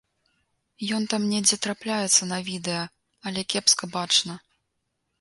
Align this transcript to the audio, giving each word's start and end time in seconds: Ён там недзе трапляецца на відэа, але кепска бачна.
Ён 0.97 1.05
там 1.11 1.27
недзе 1.33 1.59
трапляецца 1.67 2.31
на 2.33 2.41
відэа, 2.49 2.83
але 3.29 3.41
кепска 3.55 3.95
бачна. 3.97 4.33